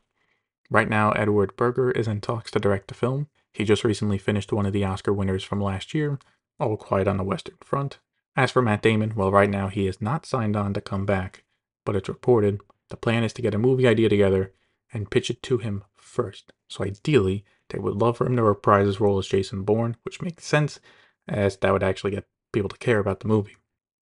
Right 0.70 0.88
now, 0.88 1.12
Edward 1.12 1.58
Berger 1.58 1.92
is 1.92 2.08
in 2.08 2.22
talks 2.22 2.50
to 2.52 2.62
direct 2.62 2.88
the 2.88 2.94
film. 2.94 3.28
He 3.52 3.66
just 3.66 3.84
recently 3.84 4.18
finished 4.18 4.54
one 4.54 4.66
of 4.66 4.72
the 4.72 4.86
Oscar 4.86 5.12
winners 5.12 5.44
from 5.44 5.60
last 5.60 5.94
year, 5.94 6.18
all 6.58 6.78
quiet 6.78 7.06
on 7.06 7.18
the 7.18 7.24
Western 7.26 7.58
Front. 7.62 8.00
As 8.38 8.52
for 8.52 8.62
Matt 8.62 8.82
Damon, 8.82 9.16
well, 9.18 9.34
right 9.34 9.50
now 9.50 9.68
he 9.68 9.86
is 9.86 10.02
not 10.02 10.26
signed 10.26 10.56
on 10.56 10.74
to 10.76 10.80
come 10.80 11.06
back, 11.06 11.44
but 11.84 11.98
it's 11.98 12.08
reported 12.08 12.62
the 12.88 12.96
plan 12.96 13.26
is 13.26 13.34
to 13.34 13.42
get 13.42 13.54
a 13.54 13.60
movie 13.60 13.86
idea 13.86 14.08
together 14.08 14.54
and 14.94 15.12
pitch 15.12 15.30
it 15.30 15.44
to 15.44 15.58
him 15.58 15.84
first. 15.98 16.54
So 16.70 16.86
ideally, 16.86 17.44
they 17.70 17.80
would 17.80 17.96
love 17.96 18.18
for 18.18 18.26
him 18.26 18.36
to 18.36 18.44
reprise 18.44 18.86
his 18.86 19.00
role 19.00 19.18
as 19.18 19.28
Jason 19.28 19.64
Bourne, 19.64 19.96
which 20.04 20.22
makes 20.22 20.46
sense, 20.46 20.80
as 21.28 21.58
that 21.58 21.72
would 21.72 21.84
actually 21.84 22.12
get 22.12 22.28
people 22.52 22.70
to 22.70 22.78
care 22.78 23.00
about 23.00 23.22
the 23.22 23.28
movie. 23.28 23.58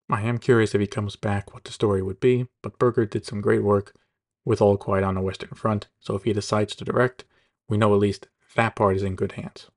I 0.08 0.22
am 0.22 0.38
curious 0.38 0.74
if 0.74 0.80
he 0.80 0.86
comes 0.86 1.16
back 1.16 1.52
what 1.52 1.64
the 1.64 1.72
story 1.72 2.00
would 2.00 2.20
be, 2.20 2.46
but 2.62 2.78
Berger 2.78 3.06
did 3.06 3.26
some 3.26 3.40
great 3.40 3.62
work 3.62 3.92
with 4.44 4.62
All 4.62 4.76
Quiet 4.76 5.04
on 5.04 5.16
the 5.16 5.20
Western 5.20 5.50
Front, 5.50 5.88
so 5.98 6.14
if 6.14 6.22
he 6.22 6.32
decides 6.32 6.76
to 6.76 6.84
direct, 6.84 7.24
we 7.68 7.76
know 7.76 7.92
at 7.92 8.00
least 8.00 8.28
that 8.54 8.76
part 8.76 8.96
is 8.96 9.02
in 9.02 9.16
good 9.16 9.32
hands. 9.32 9.68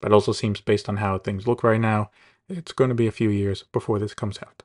But 0.00 0.12
it 0.12 0.14
also 0.14 0.32
seems 0.32 0.60
based 0.60 0.88
on 0.88 0.98
how 0.98 1.18
things 1.18 1.46
look 1.46 1.64
right 1.64 1.80
now, 1.80 2.10
it's 2.48 2.72
going 2.72 2.90
to 2.90 2.94
be 2.94 3.06
a 3.06 3.12
few 3.12 3.30
years 3.30 3.64
before 3.72 3.98
this 3.98 4.12
comes 4.12 4.38
out. 4.42 4.62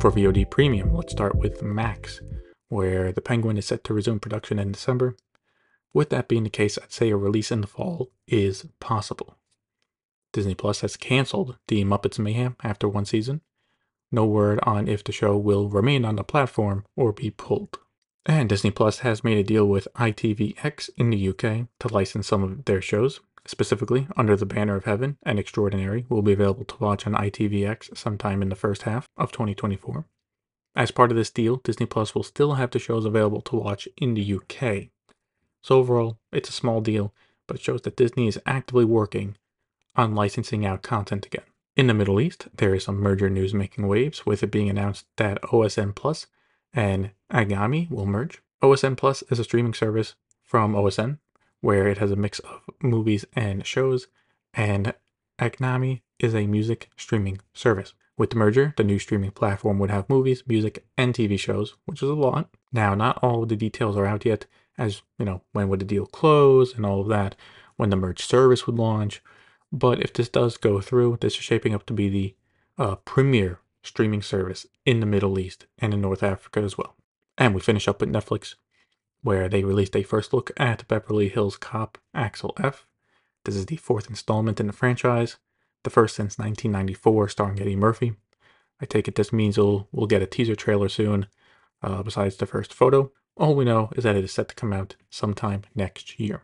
For 0.00 0.10
VOD 0.10 0.50
Premium, 0.50 0.94
let's 0.94 1.12
start 1.12 1.34
with 1.34 1.62
Max, 1.62 2.20
where 2.74 3.12
The 3.12 3.20
Penguin 3.20 3.56
is 3.56 3.66
set 3.66 3.84
to 3.84 3.94
resume 3.94 4.18
production 4.18 4.58
in 4.58 4.72
December. 4.72 5.16
With 5.92 6.10
that 6.10 6.26
being 6.26 6.42
the 6.42 6.50
case, 6.50 6.76
I'd 6.76 6.90
say 6.90 7.10
a 7.10 7.16
release 7.16 7.52
in 7.52 7.60
the 7.60 7.68
fall 7.68 8.10
is 8.26 8.66
possible. 8.80 9.38
Disney 10.32 10.56
Plus 10.56 10.80
has 10.80 10.96
canceled 10.96 11.56
The 11.68 11.84
Muppets 11.84 12.18
Mayhem 12.18 12.56
after 12.64 12.88
one 12.88 13.04
season. 13.04 13.42
No 14.10 14.26
word 14.26 14.58
on 14.64 14.88
if 14.88 15.04
the 15.04 15.12
show 15.12 15.36
will 15.36 15.68
remain 15.68 16.04
on 16.04 16.16
the 16.16 16.24
platform 16.24 16.84
or 16.96 17.12
be 17.12 17.30
pulled. 17.30 17.78
And 18.26 18.48
Disney 18.48 18.72
Plus 18.72 18.98
has 18.98 19.22
made 19.22 19.38
a 19.38 19.44
deal 19.44 19.66
with 19.66 19.86
ITVX 19.94 20.90
in 20.96 21.10
the 21.10 21.28
UK 21.28 21.68
to 21.78 21.94
license 21.94 22.26
some 22.26 22.42
of 22.42 22.64
their 22.64 22.82
shows. 22.82 23.20
Specifically, 23.46 24.08
Under 24.16 24.34
the 24.34 24.46
Banner 24.46 24.74
of 24.74 24.84
Heaven 24.84 25.16
and 25.22 25.38
Extraordinary 25.38 26.06
will 26.08 26.22
be 26.22 26.32
available 26.32 26.64
to 26.64 26.76
watch 26.78 27.06
on 27.06 27.12
ITVX 27.12 27.96
sometime 27.96 28.42
in 28.42 28.48
the 28.48 28.56
first 28.56 28.82
half 28.82 29.06
of 29.16 29.30
2024. 29.30 30.06
As 30.76 30.90
part 30.90 31.10
of 31.10 31.16
this 31.16 31.30
deal, 31.30 31.56
Disney 31.56 31.86
Plus 31.86 32.14
will 32.14 32.22
still 32.22 32.54
have 32.54 32.70
the 32.70 32.78
shows 32.78 33.04
available 33.04 33.40
to 33.42 33.56
watch 33.56 33.88
in 33.96 34.14
the 34.14 34.34
UK. 34.34 34.88
So 35.62 35.78
overall, 35.78 36.18
it's 36.32 36.48
a 36.48 36.52
small 36.52 36.80
deal, 36.80 37.14
but 37.46 37.60
shows 37.60 37.82
that 37.82 37.96
Disney 37.96 38.26
is 38.26 38.40
actively 38.44 38.84
working 38.84 39.36
on 39.96 40.14
licensing 40.14 40.66
out 40.66 40.82
content 40.82 41.26
again. 41.26 41.44
In 41.76 41.86
the 41.86 41.94
Middle 41.94 42.20
East, 42.20 42.48
there 42.56 42.74
is 42.74 42.84
some 42.84 43.00
merger 43.00 43.30
news 43.30 43.54
making 43.54 43.86
waves, 43.86 44.26
with 44.26 44.42
it 44.42 44.50
being 44.50 44.68
announced 44.68 45.06
that 45.16 45.42
OSN 45.42 45.94
Plus 45.94 46.26
and 46.72 47.10
Anghami 47.32 47.90
will 47.90 48.06
merge. 48.06 48.40
OSN 48.62 48.96
Plus 48.96 49.22
is 49.30 49.38
a 49.38 49.44
streaming 49.44 49.74
service 49.74 50.14
from 50.42 50.74
OSN 50.74 51.18
where 51.60 51.88
it 51.88 51.98
has 51.98 52.10
a 52.10 52.16
mix 52.16 52.40
of 52.40 52.60
movies 52.82 53.24
and 53.34 53.66
shows, 53.66 54.08
and 54.52 54.94
Anghami 55.38 56.02
is 56.18 56.34
a 56.34 56.46
music 56.46 56.90
streaming 56.96 57.40
service. 57.54 57.94
With 58.16 58.30
the 58.30 58.36
merger, 58.36 58.74
the 58.76 58.84
new 58.84 58.98
streaming 58.98 59.32
platform 59.32 59.78
would 59.80 59.90
have 59.90 60.08
movies, 60.08 60.44
music, 60.46 60.86
and 60.96 61.12
TV 61.12 61.38
shows, 61.38 61.74
which 61.84 62.02
is 62.02 62.08
a 62.08 62.14
lot. 62.14 62.48
Now, 62.72 62.94
not 62.94 63.18
all 63.22 63.42
of 63.42 63.48
the 63.48 63.56
details 63.56 63.96
are 63.96 64.06
out 64.06 64.24
yet, 64.24 64.46
as 64.78 65.02
you 65.18 65.24
know, 65.24 65.42
when 65.52 65.68
would 65.68 65.80
the 65.80 65.84
deal 65.84 66.06
close 66.06 66.74
and 66.74 66.86
all 66.86 67.00
of 67.00 67.08
that, 67.08 67.34
when 67.76 67.90
the 67.90 67.96
merged 67.96 68.28
service 68.28 68.66
would 68.66 68.76
launch. 68.76 69.20
But 69.72 70.00
if 70.00 70.12
this 70.12 70.28
does 70.28 70.56
go 70.56 70.80
through, 70.80 71.18
this 71.20 71.34
is 71.34 71.42
shaping 71.42 71.74
up 71.74 71.86
to 71.86 71.92
be 71.92 72.08
the 72.08 72.36
uh, 72.78 72.96
premier 72.96 73.60
streaming 73.82 74.22
service 74.22 74.66
in 74.86 75.00
the 75.00 75.06
Middle 75.06 75.38
East 75.38 75.66
and 75.78 75.92
in 75.92 76.00
North 76.00 76.22
Africa 76.22 76.60
as 76.60 76.78
well. 76.78 76.94
And 77.36 77.54
we 77.54 77.60
finish 77.60 77.88
up 77.88 78.00
with 78.00 78.12
Netflix, 78.12 78.54
where 79.22 79.48
they 79.48 79.64
released 79.64 79.96
a 79.96 80.04
first 80.04 80.32
look 80.32 80.52
at 80.56 80.86
Beverly 80.86 81.28
Hills 81.28 81.56
Cop 81.56 81.98
Axel 82.14 82.54
F. 82.62 82.86
This 83.44 83.56
is 83.56 83.66
the 83.66 83.76
fourth 83.76 84.08
installment 84.08 84.60
in 84.60 84.68
the 84.68 84.72
franchise, 84.72 85.36
the 85.84 85.90
first 85.90 86.16
since 86.16 86.38
1994, 86.38 87.28
starring 87.28 87.60
Eddie 87.60 87.76
Murphy. 87.76 88.14
I 88.80 88.86
take 88.86 89.06
it 89.06 89.14
this 89.14 89.32
means 89.32 89.56
we'll, 89.56 89.88
we'll 89.92 90.06
get 90.06 90.22
a 90.22 90.26
teaser 90.26 90.56
trailer 90.56 90.88
soon, 90.88 91.26
uh, 91.82 92.02
besides 92.02 92.36
the 92.36 92.46
first 92.46 92.74
photo. 92.74 93.12
All 93.36 93.54
we 93.54 93.64
know 93.64 93.90
is 93.96 94.04
that 94.04 94.16
it 94.16 94.24
is 94.24 94.32
set 94.32 94.48
to 94.48 94.54
come 94.54 94.72
out 94.72 94.96
sometime 95.10 95.62
next 95.74 96.18
year. 96.18 96.42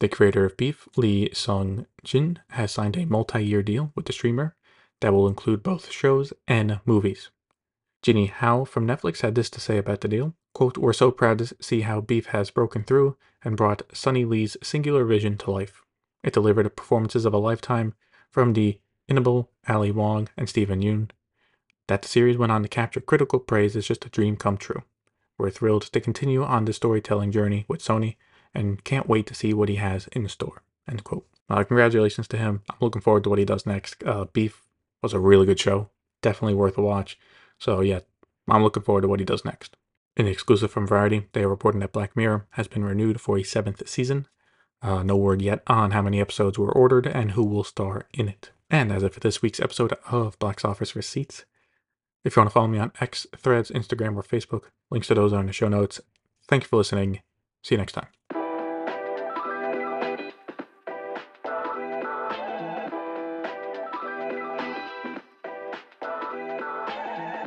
The 0.00 0.08
creator 0.08 0.46
of 0.46 0.56
Beef, 0.56 0.88
Lee 0.96 1.30
Sung 1.34 1.86
Jin, 2.04 2.38
has 2.50 2.72
signed 2.72 2.96
a 2.96 3.04
multi 3.06 3.44
year 3.44 3.62
deal 3.62 3.92
with 3.94 4.06
the 4.06 4.12
streamer 4.12 4.56
that 5.00 5.12
will 5.12 5.28
include 5.28 5.62
both 5.62 5.90
shows 5.90 6.32
and 6.48 6.80
movies. 6.86 7.30
Jinny 8.02 8.26
Howe 8.26 8.64
from 8.64 8.86
Netflix 8.86 9.20
had 9.20 9.34
this 9.34 9.50
to 9.50 9.60
say 9.60 9.76
about 9.76 10.00
the 10.00 10.08
deal. 10.08 10.34
Quote, 10.54 10.78
We're 10.78 10.94
so 10.94 11.10
proud 11.10 11.38
to 11.38 11.54
see 11.60 11.82
how 11.82 12.00
Beef 12.00 12.26
has 12.26 12.50
broken 12.50 12.82
through 12.82 13.16
and 13.44 13.56
brought 13.56 13.82
Sonny 13.92 14.24
Lee's 14.24 14.56
singular 14.62 15.04
vision 15.04 15.36
to 15.38 15.50
life. 15.50 15.82
It 16.22 16.32
delivered 16.32 16.74
performances 16.76 17.24
of 17.24 17.34
a 17.34 17.38
lifetime 17.38 17.94
from 18.30 18.52
the 18.52 18.78
inimitable 19.08 19.50
Ali 19.68 19.90
Wong 19.90 20.28
and 20.36 20.48
Steven 20.48 20.80
Yeun. 20.80 21.10
That 21.88 22.02
the 22.02 22.08
series 22.08 22.38
went 22.38 22.52
on 22.52 22.62
to 22.62 22.68
capture 22.68 23.00
critical 23.00 23.40
praise 23.40 23.74
is 23.74 23.86
just 23.86 24.04
a 24.04 24.10
dream 24.10 24.36
come 24.36 24.56
true. 24.56 24.82
We're 25.36 25.50
thrilled 25.50 25.82
to 25.82 26.00
continue 26.00 26.44
on 26.44 26.64
the 26.64 26.72
storytelling 26.72 27.32
journey 27.32 27.64
with 27.66 27.82
Sonny 27.82 28.16
and 28.54 28.84
can't 28.84 29.08
wait 29.08 29.26
to 29.26 29.34
see 29.34 29.54
what 29.54 29.68
he 29.68 29.76
has 29.76 30.06
in 30.08 30.28
store. 30.28 30.62
End 30.88 31.02
quote. 31.02 31.26
Uh, 31.48 31.64
congratulations 31.64 32.28
to 32.28 32.36
him. 32.36 32.62
I'm 32.70 32.76
looking 32.80 33.02
forward 33.02 33.24
to 33.24 33.30
what 33.30 33.38
he 33.38 33.44
does 33.44 33.66
next. 33.66 34.04
Uh, 34.04 34.26
Beef 34.26 34.62
was 35.02 35.12
a 35.12 35.18
really 35.18 35.46
good 35.46 35.58
show. 35.58 35.88
Definitely 36.22 36.54
worth 36.54 36.78
a 36.78 36.82
watch. 36.82 37.18
So 37.58 37.80
yeah, 37.80 38.00
I'm 38.48 38.62
looking 38.62 38.82
forward 38.82 39.02
to 39.02 39.08
what 39.08 39.20
he 39.20 39.26
does 39.26 39.44
next. 39.44 39.76
In 40.16 40.26
exclusive 40.26 40.70
from 40.70 40.86
Variety, 40.86 41.26
they 41.32 41.42
are 41.42 41.48
reporting 41.48 41.80
that 41.80 41.92
Black 41.92 42.16
Mirror 42.16 42.46
has 42.50 42.68
been 42.68 42.84
renewed 42.84 43.20
for 43.20 43.38
a 43.38 43.42
seventh 43.42 43.88
season. 43.88 44.26
Uh, 44.82 45.02
no 45.02 45.16
word 45.16 45.42
yet 45.42 45.62
on 45.66 45.90
how 45.90 46.02
many 46.02 46.20
episodes 46.20 46.58
were 46.58 46.72
ordered 46.72 47.06
and 47.06 47.32
who 47.32 47.44
will 47.44 47.64
star 47.64 48.06
in 48.14 48.28
it. 48.28 48.50
And 48.70 48.92
as 48.92 49.02
for 49.02 49.20
this 49.20 49.42
week's 49.42 49.60
episode 49.60 49.94
of 50.10 50.38
Box 50.38 50.64
Office 50.64 50.96
Receipts, 50.96 51.44
if 52.24 52.36
you 52.36 52.40
want 52.40 52.50
to 52.50 52.54
follow 52.54 52.68
me 52.68 52.78
on 52.78 52.92
X, 53.00 53.26
Threads, 53.36 53.70
Instagram, 53.70 54.16
or 54.16 54.22
Facebook, 54.22 54.64
links 54.90 55.08
to 55.08 55.14
those 55.14 55.32
are 55.32 55.40
in 55.40 55.46
the 55.46 55.52
show 55.52 55.68
notes. 55.68 56.00
Thank 56.46 56.64
you 56.64 56.68
for 56.68 56.76
listening. 56.76 57.20
See 57.62 57.74
you 57.74 57.78
next 57.78 57.92
time. 57.92 58.19